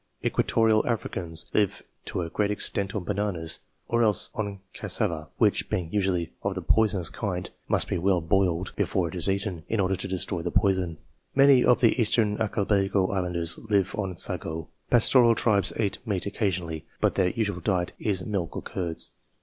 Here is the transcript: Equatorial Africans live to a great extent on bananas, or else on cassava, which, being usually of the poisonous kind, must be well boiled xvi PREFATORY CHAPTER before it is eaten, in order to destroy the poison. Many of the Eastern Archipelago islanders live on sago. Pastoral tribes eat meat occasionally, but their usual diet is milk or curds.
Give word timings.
Equatorial 0.25 0.83
Africans 0.87 1.45
live 1.53 1.83
to 2.05 2.23
a 2.23 2.29
great 2.31 2.49
extent 2.49 2.95
on 2.95 3.03
bananas, 3.03 3.59
or 3.87 4.01
else 4.01 4.31
on 4.33 4.59
cassava, 4.73 5.29
which, 5.37 5.69
being 5.69 5.93
usually 5.93 6.33
of 6.41 6.55
the 6.55 6.61
poisonous 6.63 7.07
kind, 7.07 7.51
must 7.67 7.87
be 7.87 7.99
well 7.99 8.19
boiled 8.19 8.69
xvi 8.69 8.75
PREFATORY 8.77 8.79
CHAPTER 8.79 8.81
before 8.83 9.07
it 9.09 9.15
is 9.15 9.29
eaten, 9.29 9.63
in 9.69 9.79
order 9.79 9.95
to 9.95 10.07
destroy 10.07 10.41
the 10.41 10.49
poison. 10.49 10.97
Many 11.35 11.63
of 11.63 11.81
the 11.81 12.01
Eastern 12.01 12.39
Archipelago 12.41 13.09
islanders 13.11 13.59
live 13.59 13.93
on 13.95 14.15
sago. 14.15 14.69
Pastoral 14.89 15.35
tribes 15.35 15.71
eat 15.79 15.99
meat 16.03 16.25
occasionally, 16.25 16.87
but 16.99 17.13
their 17.13 17.29
usual 17.29 17.59
diet 17.59 17.91
is 17.99 18.25
milk 18.25 18.55
or 18.55 18.63
curds. 18.63 19.11